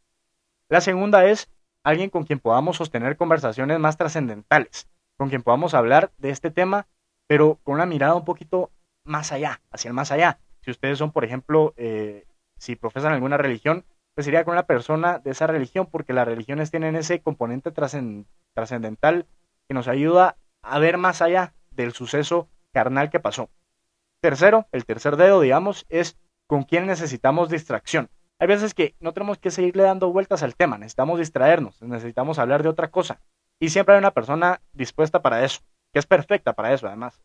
La 0.69 0.81
segunda 0.81 1.25
es 1.25 1.49
alguien 1.83 2.11
con 2.11 2.25
quien 2.25 2.39
podamos 2.39 2.77
sostener 2.77 3.17
conversaciones 3.17 3.79
más 3.79 3.97
trascendentales, 3.97 4.87
con 5.17 5.29
quien 5.29 5.41
podamos 5.41 5.73
hablar 5.73 6.11
de 6.19 6.29
este 6.29 6.51
tema, 6.51 6.85
pero 7.27 7.59
con 7.63 7.75
una 7.75 7.87
mirada 7.87 8.13
un 8.13 8.23
poquito 8.23 8.69
más 9.03 9.31
allá, 9.31 9.61
hacia 9.71 9.89
el 9.89 9.95
más 9.95 10.11
allá. 10.11 10.39
Si 10.61 10.69
ustedes 10.69 10.99
son, 10.99 11.11
por 11.11 11.25
ejemplo, 11.25 11.73
eh, 11.75 12.25
si 12.57 12.75
profesan 12.75 13.13
alguna 13.13 13.37
religión, 13.37 13.83
pues 14.13 14.25
sería 14.25 14.45
con 14.45 14.53
una 14.53 14.67
persona 14.67 15.17
de 15.17 15.31
esa 15.31 15.47
religión, 15.47 15.87
porque 15.91 16.13
las 16.13 16.27
religiones 16.27 16.69
tienen 16.69 16.95
ese 16.95 17.19
componente 17.19 17.71
trascendental 17.71 19.25
que 19.67 19.73
nos 19.73 19.87
ayuda 19.87 20.37
a 20.63 20.79
ver 20.79 20.97
más 20.97 21.21
allá 21.21 21.53
del 21.71 21.93
suceso 21.93 22.49
carnal 22.71 23.09
que 23.09 23.19
pasó. 23.19 23.49
Tercero, 24.21 24.67
el 24.71 24.85
tercer 24.85 25.17
dedo, 25.17 25.41
digamos, 25.41 25.85
es 25.89 26.17
con 26.47 26.63
quién 26.63 26.87
necesitamos 26.87 27.49
distracción. 27.49 28.09
Hay 28.39 28.47
veces 28.47 28.73
que 28.73 28.95
no 28.99 29.13
tenemos 29.13 29.37
que 29.37 29.51
seguirle 29.51 29.83
dando 29.83 30.11
vueltas 30.11 30.43
al 30.43 30.55
tema, 30.55 30.77
necesitamos 30.77 31.19
distraernos, 31.19 31.81
necesitamos 31.81 32.39
hablar 32.39 32.63
de 32.63 32.69
otra 32.69 32.89
cosa. 32.89 33.21
Y 33.59 33.69
siempre 33.69 33.95
hay 33.95 33.99
una 33.99 34.11
persona 34.11 34.61
dispuesta 34.73 35.21
para 35.21 35.45
eso, 35.45 35.61
que 35.91 35.99
es 35.99 36.05
perfecta 36.05 36.53
para 36.53 36.73
eso, 36.73 36.87
además. 36.87 37.21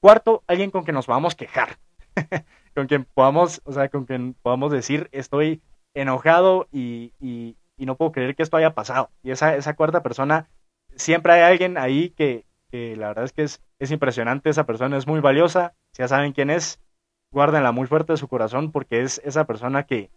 Cuarto, 0.00 0.42
alguien 0.46 0.70
con 0.70 0.84
quien 0.84 0.94
nos 0.94 1.06
podamos 1.06 1.34
quejar, 1.34 1.78
con 2.74 2.86
quien 2.86 3.04
podamos, 3.04 3.60
o 3.64 3.72
sea, 3.72 3.88
con 3.88 4.04
quien 4.04 4.34
podamos 4.42 4.70
decir 4.70 5.08
estoy 5.12 5.62
enojado 5.94 6.68
y, 6.72 7.12
y, 7.20 7.56
no 7.78 7.96
puedo 7.96 8.12
creer 8.12 8.34
que 8.34 8.42
esto 8.42 8.56
haya 8.56 8.74
pasado. 8.74 9.10
Y 9.22 9.30
esa, 9.30 9.56
esa 9.56 9.74
cuarta 9.74 10.02
persona, 10.02 10.48
siempre 10.96 11.32
hay 11.32 11.42
alguien 11.42 11.78
ahí 11.78 12.10
que, 12.10 12.44
la 12.72 13.08
verdad 13.08 13.24
es 13.24 13.32
que 13.32 13.42
es, 13.42 13.62
es 13.78 13.90
impresionante, 13.90 14.50
esa 14.50 14.66
persona 14.66 14.96
es 14.96 15.06
muy 15.06 15.20
valiosa, 15.20 15.74
si 15.92 16.02
ya 16.02 16.08
saben 16.08 16.32
quién 16.32 16.50
es, 16.50 16.80
guárdenla 17.30 17.72
muy 17.72 17.86
fuerte 17.86 18.12
de 18.12 18.16
su 18.16 18.28
corazón 18.28 18.72
porque 18.72 19.02
es 19.02 19.20
esa 19.24 19.44
persona 19.44 19.84
que 19.84 20.10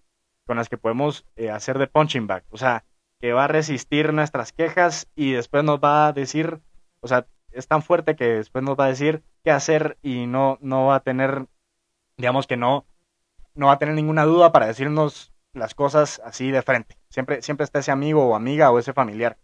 con 0.46 0.57
las 0.57 0.69
que 0.69 0.77
podemos 0.77 1.25
eh, 1.36 1.51
hacer 1.51 1.77
de 1.77 1.88
punching 1.88 2.25
bag, 2.25 2.43
o 2.50 2.57
sea, 2.57 2.86
que 3.19 3.34
va 3.34 3.46
a 3.46 3.48
resistir 3.48 4.13
nuestras 4.13 4.53
quejas 4.53 5.07
y 5.15 5.34
después 5.34 5.63
nos 5.63 5.79
va 5.79 6.07
a 6.07 6.13
decir, 6.13 6.62
o 7.01 7.07
sea, 7.07 7.27
es 7.51 7.67
tan 7.67 7.81
fuerte 7.81 8.15
que 8.15 8.25
después 8.25 8.63
nos 8.63 8.77
va 8.77 8.86
a 8.86 8.89
decir 8.89 9.24
qué 9.43 9.51
hacer 9.51 9.98
y 10.01 10.27
no, 10.27 10.57
no 10.62 10.88
va 10.88 10.96
a 10.96 11.00
tener, 11.01 11.48
digamos 12.17 12.48
que 12.48 12.57
no, 12.57 12.86
no 13.55 13.67
va 13.67 13.74
a 13.74 13.79
tener 13.79 13.96
ninguna 13.96 14.24
duda 14.25 14.51
para 14.51 14.67
decirnos 14.67 15.34
las 15.53 15.74
cosas 15.74 16.22
así 16.24 16.51
de 16.51 16.62
frente. 16.62 16.98
Siempre, 17.10 17.41
siempre 17.41 17.63
está 17.63 17.79
ese 17.79 17.91
amigo 17.91 18.25
o 18.25 18.36
amiga 18.36 18.72
o 18.72 18.79
ese 18.79 18.93
familiar. 18.93 19.38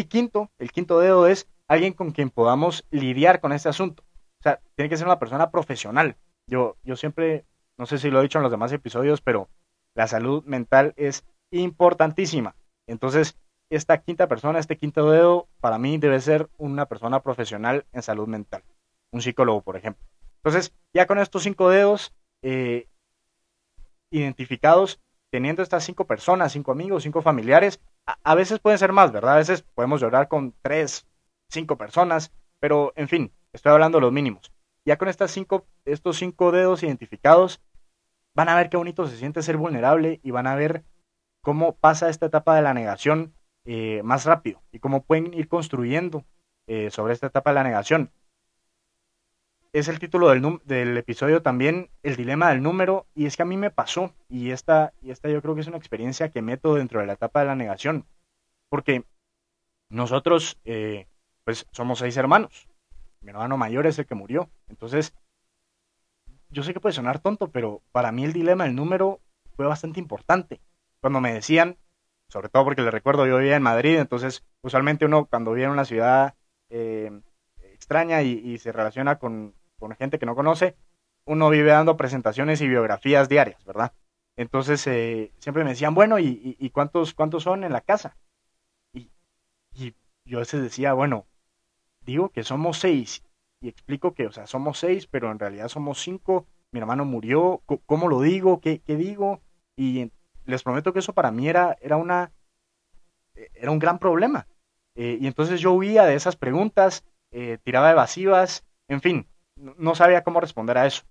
Y 0.00 0.04
quinto, 0.04 0.50
el 0.58 0.72
quinto 0.72 0.98
dedo 0.98 1.26
es 1.26 1.46
alguien 1.68 1.92
con 1.92 2.12
quien 2.12 2.30
podamos 2.30 2.86
lidiar 2.90 3.42
con 3.42 3.52
este 3.52 3.68
asunto. 3.68 4.02
O 4.40 4.42
sea, 4.42 4.58
tiene 4.74 4.88
que 4.88 4.96
ser 4.96 5.06
una 5.06 5.18
persona 5.18 5.50
profesional. 5.50 6.16
Yo, 6.46 6.78
yo 6.84 6.96
siempre, 6.96 7.44
no 7.76 7.84
sé 7.84 7.98
si 7.98 8.08
lo 8.08 8.18
he 8.18 8.22
dicho 8.22 8.38
en 8.38 8.42
los 8.44 8.50
demás 8.50 8.72
episodios, 8.72 9.20
pero 9.20 9.50
la 9.94 10.06
salud 10.06 10.42
mental 10.46 10.94
es 10.96 11.26
importantísima. 11.50 12.54
Entonces, 12.86 13.36
esta 13.68 13.98
quinta 13.98 14.26
persona, 14.26 14.58
este 14.58 14.78
quinto 14.78 15.10
dedo, 15.10 15.48
para 15.60 15.76
mí 15.76 15.98
debe 15.98 16.18
ser 16.22 16.48
una 16.56 16.86
persona 16.86 17.20
profesional 17.20 17.84
en 17.92 18.00
salud 18.00 18.26
mental. 18.26 18.62
Un 19.12 19.20
psicólogo, 19.20 19.60
por 19.60 19.76
ejemplo. 19.76 20.02
Entonces, 20.36 20.72
ya 20.94 21.06
con 21.06 21.18
estos 21.18 21.42
cinco 21.42 21.68
dedos 21.68 22.14
eh, 22.40 22.88
identificados, 24.10 24.98
teniendo 25.30 25.62
estas 25.62 25.84
cinco 25.84 26.06
personas, 26.06 26.52
cinco 26.52 26.72
amigos, 26.72 27.02
cinco 27.02 27.20
familiares, 27.20 27.82
a, 28.06 28.34
veces 28.34 28.58
pueden 28.58 28.78
ser 28.78 28.92
más, 28.92 29.12
¿verdad? 29.12 29.34
A 29.34 29.38
veces 29.38 29.62
podemos 29.62 30.00
llorar 30.00 30.28
con 30.28 30.54
tres, 30.62 31.06
cinco 31.48 31.76
personas, 31.76 32.32
pero 32.58 32.92
en 32.96 33.08
fin, 33.08 33.32
estoy 33.52 33.72
hablando 33.72 33.98
de 33.98 34.02
los 34.02 34.12
mínimos. 34.12 34.52
Ya 34.84 34.96
con 34.98 35.08
estas 35.08 35.30
cinco, 35.30 35.66
estos 35.84 36.18
cinco 36.18 36.52
dedos 36.52 36.82
identificados, 36.82 37.60
van 38.34 38.48
a 38.48 38.56
ver 38.56 38.70
qué 38.70 38.76
bonito 38.76 39.06
se 39.06 39.16
siente 39.16 39.42
ser 39.42 39.56
vulnerable 39.56 40.20
y 40.22 40.30
van 40.30 40.46
a 40.46 40.54
ver 40.54 40.84
cómo 41.42 41.76
pasa 41.76 42.08
esta 42.08 42.26
etapa 42.26 42.54
de 42.56 42.62
la 42.62 42.74
negación 42.74 43.34
eh, 43.64 44.02
más 44.04 44.24
rápido 44.24 44.62
y 44.72 44.78
cómo 44.78 45.04
pueden 45.04 45.34
ir 45.34 45.48
construyendo 45.48 46.24
eh, 46.66 46.90
sobre 46.90 47.12
esta 47.12 47.26
etapa 47.26 47.50
de 47.50 47.54
la 47.54 47.64
negación 47.64 48.10
es 49.72 49.88
el 49.88 49.98
título 49.98 50.30
del, 50.30 50.60
del, 50.64 50.96
episodio 50.96 51.42
también, 51.42 51.90
el 52.02 52.16
dilema 52.16 52.50
del 52.50 52.62
número, 52.62 53.06
y 53.14 53.26
es 53.26 53.36
que 53.36 53.42
a 53.42 53.46
mí 53.46 53.56
me 53.56 53.70
pasó, 53.70 54.12
y 54.28 54.50
esta, 54.50 54.92
y 55.00 55.10
esta 55.10 55.28
yo 55.28 55.40
creo 55.42 55.54
que 55.54 55.60
es 55.60 55.68
una 55.68 55.76
experiencia 55.76 56.30
que 56.30 56.42
meto 56.42 56.74
dentro 56.74 57.00
de 57.00 57.06
la 57.06 57.12
etapa 57.12 57.40
de 57.40 57.46
la 57.46 57.54
negación, 57.54 58.04
porque 58.68 59.04
nosotros, 59.88 60.58
eh, 60.64 61.06
pues 61.44 61.66
somos 61.72 62.00
seis 62.00 62.16
hermanos, 62.16 62.68
mi 63.20 63.30
hermano 63.30 63.56
mayor 63.56 63.86
es 63.86 63.98
el 63.98 64.06
que 64.06 64.14
murió, 64.14 64.50
entonces, 64.68 65.14
yo 66.50 66.64
sé 66.64 66.72
que 66.72 66.80
puede 66.80 66.94
sonar 66.94 67.20
tonto, 67.20 67.48
pero 67.48 67.80
para 67.92 68.10
mí 68.10 68.24
el 68.24 68.32
dilema 68.32 68.64
del 68.64 68.74
número 68.74 69.20
fue 69.54 69.66
bastante 69.66 70.00
importante. 70.00 70.60
Cuando 71.00 71.20
me 71.20 71.32
decían, 71.32 71.76
sobre 72.28 72.48
todo 72.48 72.64
porque 72.64 72.82
les 72.82 72.92
recuerdo, 72.92 73.24
yo 73.26 73.38
vivía 73.38 73.54
en 73.54 73.62
Madrid, 73.62 73.98
entonces 73.98 74.44
usualmente 74.62 75.04
uno 75.04 75.26
cuando 75.26 75.52
vive 75.52 75.66
en 75.66 75.72
una 75.72 75.84
ciudad 75.84 76.34
eh, 76.70 77.20
extraña 77.80 78.22
y, 78.22 78.58
se 78.58 78.72
relaciona 78.72 79.18
con, 79.18 79.54
con 79.80 79.96
gente 79.96 80.20
que 80.20 80.26
no 80.26 80.36
conoce, 80.36 80.76
uno 81.24 81.50
vive 81.50 81.70
dando 81.70 81.96
presentaciones 81.96 82.60
y 82.60 82.68
biografías 82.68 83.28
diarias, 83.28 83.64
¿verdad? 83.64 83.92
Entonces 84.36 84.86
eh, 84.86 85.32
siempre 85.38 85.64
me 85.64 85.70
decían, 85.70 85.94
bueno, 85.94 86.18
¿y, 86.18 86.70
cuántos, 86.72 87.14
cuántos 87.14 87.42
son 87.42 87.64
en 87.64 87.72
la 87.72 87.80
casa? 87.80 88.16
Y, 88.94 89.10
yo 90.24 90.38
a 90.38 90.40
veces 90.40 90.62
decía, 90.62 90.92
bueno, 90.92 91.26
digo 92.06 92.28
que 92.30 92.44
somos 92.44 92.78
seis 92.78 93.22
y 93.60 93.68
explico 93.68 94.14
que, 94.14 94.26
o 94.26 94.32
sea, 94.32 94.46
somos 94.46 94.78
seis, 94.78 95.06
pero 95.06 95.30
en 95.30 95.38
realidad 95.38 95.68
somos 95.68 96.00
cinco. 96.00 96.46
Mi 96.72 96.80
hermano 96.80 97.04
murió, 97.04 97.62
¿cómo 97.86 98.08
lo 98.08 98.20
digo? 98.20 98.60
¿Qué, 98.60 98.80
digo? 98.86 99.40
Y 99.76 100.10
les 100.44 100.62
prometo 100.62 100.92
que 100.92 101.00
eso 101.00 101.12
para 101.12 101.30
mí 101.30 101.48
era, 101.48 101.76
era 101.80 101.96
una, 101.96 102.32
era 103.34 103.70
un 103.70 103.78
gran 103.78 103.98
problema. 103.98 104.46
Eh, 104.94 105.18
y 105.20 105.26
entonces 105.26 105.60
yo 105.60 105.72
huía 105.72 106.04
de 106.04 106.14
esas 106.14 106.36
preguntas, 106.36 107.04
eh, 107.30 107.58
tiraba 107.62 107.90
evasivas, 107.90 108.64
en 108.88 109.00
fin, 109.00 109.26
no 109.76 109.94
sabía 109.94 110.24
cómo 110.24 110.40
responder 110.40 110.78
a 110.78 110.86
eso. 110.86 111.02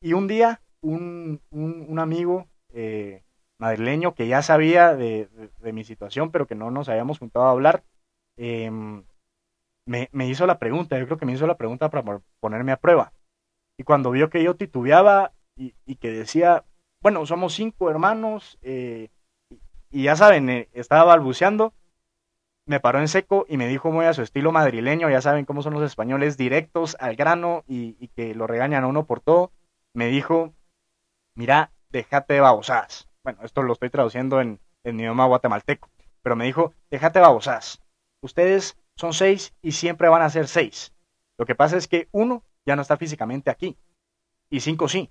Y 0.00 0.12
un 0.12 0.28
día, 0.28 0.60
un, 0.80 1.40
un, 1.50 1.98
amigo 1.98 2.46
eh, 2.72 3.22
madrileño 3.58 4.14
que 4.14 4.28
ya 4.28 4.42
sabía 4.42 4.94
de, 4.94 5.28
mi 5.72 5.84
situación, 5.84 6.30
pero 6.30 6.46
que 6.46 6.54
no 6.54 6.70
nos 6.70 6.88
habíamos 6.88 7.18
juntado 7.18 7.46
a 7.46 7.50
hablar, 7.50 7.82
em, 8.36 9.04
me, 9.86 10.08
me, 10.12 10.28
hizo 10.28 10.46
la 10.46 10.58
pregunta, 10.58 10.98
yo 10.98 11.06
creo 11.06 11.18
que 11.18 11.26
me 11.26 11.32
hizo 11.32 11.46
la 11.46 11.56
pregunta 11.56 11.90
para 11.90 12.20
ponerme 12.40 12.72
a 12.72 12.80
prueba. 12.80 13.12
Y 13.78 13.84
cuando 13.84 14.10
vio 14.10 14.30
que 14.30 14.42
yo 14.42 14.56
titubeaba 14.56 15.32
y, 15.56 15.74
y 15.86 15.96
que 15.96 16.10
decía, 16.10 16.64
bueno, 17.02 17.24
somos 17.26 17.54
cinco 17.54 17.90
hermanos, 17.90 18.58
eh, 18.62 19.10
y, 19.90 20.02
ya 20.04 20.16
saben, 20.16 20.50
eh, 20.50 20.68
estaba 20.72 21.04
balbuceando, 21.04 21.72
me 22.66 22.80
paró 22.80 23.00
en 23.00 23.08
seco 23.08 23.46
y 23.48 23.56
me 23.56 23.68
dijo 23.68 23.90
muy 23.90 24.06
a 24.06 24.12
su 24.12 24.22
estilo 24.22 24.52
madrileño, 24.52 25.08
ya 25.08 25.20
saben 25.20 25.44
cómo 25.44 25.62
son 25.62 25.74
los 25.74 25.82
españoles, 25.82 26.36
directos 26.36 26.96
al 27.00 27.16
grano 27.16 27.64
y, 27.66 28.08
que 28.08 28.34
lo 28.34 28.46
regañan 28.46 28.84
a 28.84 28.88
uno 28.88 29.06
por 29.06 29.20
todo. 29.20 29.52
Me 29.94 30.08
dijo, 30.08 30.52
mira, 31.34 31.70
déjate 31.90 32.34
de 32.34 32.40
babosadas. 32.40 33.08
Bueno, 33.22 33.40
esto 33.42 33.62
lo 33.62 33.72
estoy 33.72 33.90
traduciendo 33.90 34.40
en, 34.40 34.60
en 34.84 35.00
idioma 35.00 35.26
guatemalteco, 35.26 35.88
pero 36.22 36.36
me 36.36 36.44
dijo, 36.44 36.72
déjate 36.90 37.20
de 37.20 37.24
babosadas. 37.24 37.80
Ustedes 38.20 38.76
son 38.96 39.12
seis 39.12 39.54
y 39.62 39.72
siempre 39.72 40.08
van 40.08 40.22
a 40.22 40.30
ser 40.30 40.48
seis. 40.48 40.92
Lo 41.38 41.46
que 41.46 41.54
pasa 41.54 41.76
es 41.76 41.86
que 41.86 42.08
uno 42.12 42.42
ya 42.64 42.76
no 42.76 42.82
está 42.82 42.96
físicamente 42.96 43.50
aquí 43.50 43.76
y 44.50 44.60
cinco 44.60 44.88
sí, 44.88 45.10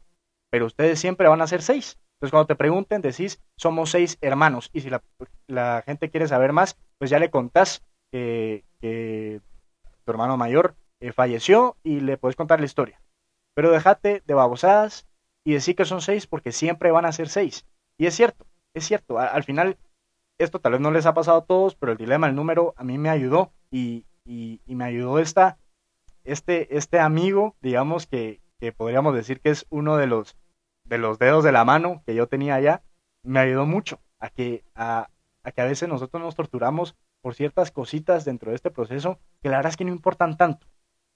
pero 0.49 0.65
ustedes 0.65 0.99
siempre 0.99 1.27
van 1.27 1.41
a 1.41 1.47
ser 1.47 1.61
seis. 1.61 1.97
Entonces, 2.15 2.31
cuando 2.31 2.47
te 2.47 2.55
pregunten, 2.55 3.01
decís, 3.01 3.41
somos 3.57 3.91
seis 3.91 4.17
hermanos. 4.21 4.69
Y 4.73 4.81
si 4.81 4.89
la, 4.89 5.83
gente 5.85 6.09
quiere 6.09 6.27
saber 6.27 6.53
más, 6.53 6.77
pues 6.97 7.09
ya 7.09 7.19
le 7.19 7.29
contás 7.29 7.83
que, 8.11 8.63
tu 8.81 10.11
hermano 10.11 10.37
mayor 10.37 10.75
eh, 10.99 11.11
falleció 11.11 11.75
y 11.83 11.99
le 11.99 12.17
puedes 12.17 12.35
contar 12.35 12.59
la 12.59 12.65
historia. 12.65 13.01
Pero 13.55 13.71
déjate 13.71 14.21
de 14.25 14.33
babosadas 14.33 15.07
y 15.43 15.53
decir 15.53 15.75
que 15.75 15.85
son 15.85 16.01
seis 16.01 16.27
porque 16.27 16.51
siempre 16.51 16.91
van 16.91 17.05
a 17.05 17.11
ser 17.11 17.29
seis. 17.29 17.65
Y 17.97 18.05
es 18.05 18.15
cierto, 18.15 18.45
es 18.73 18.85
cierto. 18.85 19.19
al 19.19 19.43
final, 19.43 19.77
esto 20.37 20.59
tal 20.59 20.73
vez 20.73 20.81
no 20.81 20.91
les 20.91 21.05
ha 21.05 21.13
pasado 21.13 21.39
a 21.39 21.45
todos, 21.45 21.75
pero 21.75 21.93
el 21.93 21.97
dilema 21.97 22.27
del 22.27 22.35
número 22.35 22.73
a 22.77 22.83
mí 22.83 22.97
me 22.97 23.09
ayudó 23.09 23.51
y, 23.71 24.05
me 24.25 24.83
ayudó 24.83 25.19
esta, 25.19 25.57
este, 26.23 26.77
este 26.77 26.99
amigo, 26.99 27.55
digamos 27.61 28.07
que, 28.07 28.41
que 28.59 28.71
podríamos 28.71 29.13
decir 29.15 29.39
que 29.41 29.49
es 29.49 29.65
uno 29.69 29.97
de 29.97 30.07
los 30.07 30.37
de 30.85 30.97
los 30.97 31.19
dedos 31.19 31.43
de 31.43 31.51
la 31.51 31.65
mano 31.65 32.03
que 32.05 32.15
yo 32.15 32.27
tenía 32.27 32.55
allá, 32.55 32.83
me 33.23 33.39
ayudó 33.39 33.65
mucho 33.65 33.99
a 34.19 34.29
que 34.29 34.63
que 35.51 35.61
a 35.61 35.65
veces 35.65 35.89
nosotros 35.89 36.21
nos 36.21 36.35
torturamos 36.35 36.95
por 37.21 37.35
ciertas 37.35 37.71
cositas 37.71 38.25
dentro 38.25 38.51
de 38.51 38.55
este 38.55 38.71
proceso 38.71 39.19
que 39.41 39.49
la 39.49 39.57
verdad 39.57 39.71
es 39.71 39.77
que 39.77 39.85
no 39.85 39.91
importan 39.91 40.37
tanto 40.37 40.67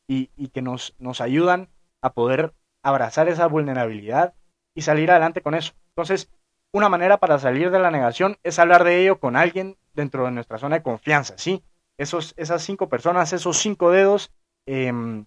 y, 0.08 0.32
y 0.36 0.50
que 0.50 0.62
nos, 0.62 0.96
nos 1.00 1.22
ayudan 1.22 1.70
a 2.02 2.14
poder 2.14 2.54
abrazar 2.84 3.28
esa 3.28 3.48
vulnerabilidad 3.48 4.34
y 4.76 4.82
salir 4.82 5.12
adelante 5.12 5.42
con 5.42 5.56
eso. 5.56 5.74
Entonces, 5.90 6.30
una 6.72 6.90
manera 6.90 7.18
para 7.18 7.40
salir 7.40 7.72
de 7.72 7.80
la 7.80 7.92
negación 7.92 8.38
es 8.44 8.60
hablar 8.60 8.84
de 8.84 9.02
ello 9.02 9.20
con 9.20 9.36
alguien 9.36 9.78
dentro 9.94 10.26
de 10.26 10.32
nuestra 10.32 10.58
zona 10.58 10.78
de 10.78 10.84
confianza, 10.84 11.38
¿sí? 11.38 11.64
esos, 12.00 12.34
esas 12.38 12.64
cinco 12.64 12.90
personas, 12.90 13.34
esos 13.34 13.58
cinco 13.58 13.92
dedos, 13.92 14.32
em, 14.66 15.26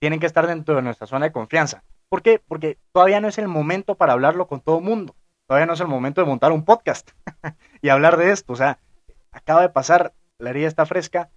tienen 0.00 0.18
que 0.18 0.26
estar 0.26 0.46
dentro 0.46 0.74
de 0.74 0.82
nuestra 0.82 1.06
zona 1.06 1.26
de 1.26 1.32
confianza. 1.32 1.84
¿Por 2.08 2.22
qué? 2.22 2.40
Porque 2.48 2.78
todavía 2.92 3.20
no 3.20 3.28
es 3.28 3.38
el 3.38 3.48
momento 3.48 3.94
para 3.94 4.14
hablarlo 4.14 4.48
con 4.48 4.60
todo 4.60 4.78
el 4.78 4.84
mundo. 4.84 5.14
Todavía 5.48 5.66
no 5.66 5.72
es 5.72 5.80
el 5.80 5.88
momento 5.88 6.20
de 6.20 6.26
montar 6.26 6.52
un 6.52 6.64
podcast 6.64 7.10
y 7.82 7.88
hablar 7.88 8.18
de 8.18 8.32
esto. 8.32 8.52
O 8.52 8.56
sea, 8.56 8.78
acaba 9.32 9.62
de 9.62 9.70
pasar, 9.70 10.12
la 10.38 10.50
herida 10.50 10.68
está 10.68 10.84
fresca. 10.84 11.30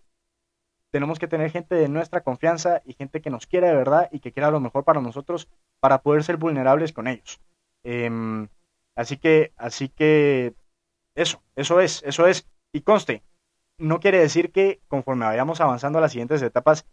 Tenemos 0.91 1.18
que 1.18 1.30
tener 1.30 1.50
gente 1.50 1.75
de 1.75 1.88
nuestra 1.88 2.20
confianza 2.20 2.82
y 2.84 2.94
gente 2.94 3.22
que 3.22 3.30
nos 3.30 3.48
quiera 3.48 3.70
de 3.70 3.75
verdad 3.75 4.10
y 4.12 4.20
que 4.20 4.34
quiera 4.34 4.51
lo 4.51 4.60
mejor 4.60 4.84
para 4.84 5.00
nosotros 5.00 5.48
para 5.80 6.01
poder 6.01 6.25
ser 6.25 6.36
vulnerables 6.36 6.91
con 6.91 7.08
ellos. 7.08 7.39
Em, 7.84 8.50
así 8.98 9.15
que, 9.15 9.53
así 9.56 9.88
que, 9.88 10.56
eso, 11.15 11.41
eso 11.56 11.80
es, 11.80 12.03
eso 12.03 12.27
es. 12.27 12.50
Y 12.74 12.82
conste, 12.82 13.24
no 13.77 14.01
quiere 14.01 14.20
decir 14.20 14.51
que 14.51 14.82
conforme 14.89 15.25
vayamos 15.25 15.62
avanzando 15.62 16.00
a 16.00 16.01
las 16.01 16.12
siguientes 16.12 16.41
etapas, 16.41 16.86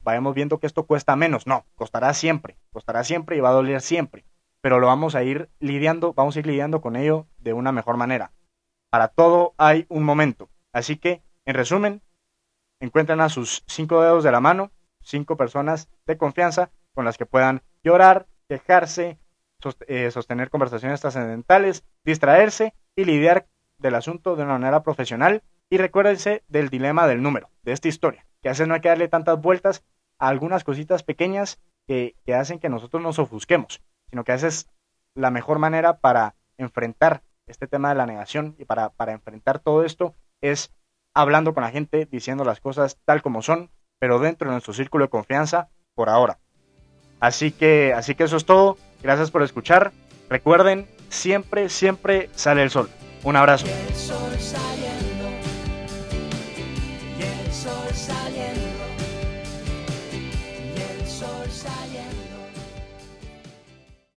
vayamos 0.00 0.34
viendo 0.34 0.58
que 0.58 0.66
esto 0.66 0.84
cuesta 0.84 1.16
menos. 1.16 1.46
No, 1.46 1.64
costará 1.74 2.12
siempre, 2.12 2.58
costará 2.70 3.02
siempre 3.02 3.38
y 3.38 3.40
va 3.40 3.48
a 3.48 3.52
doler 3.52 3.80
siempre. 3.80 4.26
Pero 4.66 4.80
lo 4.80 4.88
vamos 4.88 5.14
a 5.14 5.22
ir 5.22 5.48
lidiando, 5.60 6.12
vamos 6.12 6.34
a 6.34 6.40
ir 6.40 6.46
lidiando 6.48 6.80
con 6.80 6.96
ello 6.96 7.28
de 7.38 7.52
una 7.52 7.70
mejor 7.70 7.96
manera. 7.96 8.32
Para 8.90 9.06
todo 9.06 9.54
hay 9.58 9.86
un 9.88 10.02
momento. 10.02 10.48
Así 10.72 10.96
que, 10.96 11.22
en 11.44 11.54
resumen, 11.54 12.02
encuentren 12.80 13.20
a 13.20 13.28
sus 13.28 13.62
cinco 13.68 14.02
dedos 14.02 14.24
de 14.24 14.32
la 14.32 14.40
mano, 14.40 14.72
cinco 15.02 15.36
personas 15.36 15.88
de 16.04 16.16
confianza 16.16 16.72
con 16.94 17.04
las 17.04 17.16
que 17.16 17.26
puedan 17.26 17.62
llorar, 17.84 18.26
quejarse, 18.48 19.20
eh, 19.86 20.10
sostener 20.10 20.50
conversaciones 20.50 21.00
trascendentales, 21.00 21.84
distraerse 22.04 22.74
y 22.96 23.04
lidiar 23.04 23.46
del 23.78 23.94
asunto 23.94 24.34
de 24.34 24.42
una 24.42 24.58
manera 24.58 24.82
profesional. 24.82 25.44
Y 25.70 25.76
recuérdense 25.76 26.42
del 26.48 26.70
dilema 26.70 27.06
del 27.06 27.22
número, 27.22 27.50
de 27.62 27.70
esta 27.70 27.86
historia, 27.86 28.26
que 28.42 28.48
a 28.48 28.50
veces 28.50 28.66
no 28.66 28.74
hay 28.74 28.80
que 28.80 28.88
darle 28.88 29.06
tantas 29.06 29.40
vueltas 29.40 29.84
algunas 30.18 30.64
cositas 30.64 31.04
pequeñas 31.04 31.60
que, 31.86 32.16
hacen 32.34 32.58
que 32.58 32.68
nosotros 32.68 33.00
nos 33.00 33.20
ofusquemos, 33.20 33.80
sino 34.16 34.24
que 34.24 34.32
a 34.32 34.36
veces 34.36 34.70
la 35.14 35.30
mejor 35.30 35.58
manera 35.58 35.98
para 35.98 36.36
enfrentar 36.56 37.20
este 37.46 37.66
tema 37.66 37.90
de 37.90 37.96
la 37.96 38.06
negación 38.06 38.56
y 38.58 38.64
para, 38.64 38.88
para 38.88 39.12
enfrentar 39.12 39.58
todo 39.58 39.84
esto 39.84 40.14
es 40.40 40.72
hablando 41.12 41.52
con 41.52 41.64
la 41.64 41.70
gente, 41.70 42.08
diciendo 42.10 42.42
las 42.42 42.60
cosas 42.60 42.96
tal 43.04 43.20
como 43.20 43.42
son, 43.42 43.68
pero 43.98 44.18
dentro 44.18 44.48
de 44.48 44.54
nuestro 44.54 44.72
círculo 44.72 45.04
de 45.04 45.10
confianza 45.10 45.68
por 45.94 46.08
ahora. 46.08 46.38
Así 47.20 47.52
que, 47.52 47.92
así 47.92 48.14
que 48.14 48.24
eso 48.24 48.38
es 48.38 48.46
todo. 48.46 48.78
Gracias 49.02 49.30
por 49.30 49.42
escuchar. 49.42 49.92
Recuerden, 50.30 50.86
siempre, 51.10 51.68
siempre 51.68 52.30
sale 52.34 52.62
el 52.62 52.70
sol. 52.70 52.88
Un 53.22 53.36
abrazo. 53.36 53.66